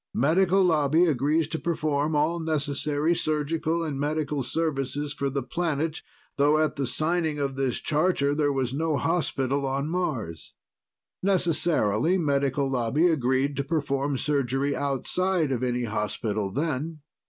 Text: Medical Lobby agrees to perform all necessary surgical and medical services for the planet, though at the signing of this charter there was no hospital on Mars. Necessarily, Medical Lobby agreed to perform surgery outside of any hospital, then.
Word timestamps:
Medical 0.15 0.63
Lobby 0.63 1.05
agrees 1.05 1.47
to 1.49 1.59
perform 1.59 2.15
all 2.15 2.39
necessary 2.39 3.13
surgical 3.13 3.83
and 3.83 3.99
medical 3.99 4.41
services 4.41 5.13
for 5.13 5.29
the 5.29 5.43
planet, 5.43 6.01
though 6.37 6.57
at 6.57 6.75
the 6.75 6.87
signing 6.87 7.37
of 7.37 7.55
this 7.55 7.77
charter 7.79 8.33
there 8.33 8.51
was 8.51 8.73
no 8.73 8.97
hospital 8.97 9.63
on 9.63 9.87
Mars. 9.89 10.55
Necessarily, 11.21 12.17
Medical 12.17 12.67
Lobby 12.67 13.05
agreed 13.11 13.55
to 13.57 13.63
perform 13.63 14.17
surgery 14.17 14.75
outside 14.75 15.51
of 15.51 15.61
any 15.61 15.83
hospital, 15.83 16.49
then. 16.51 17.01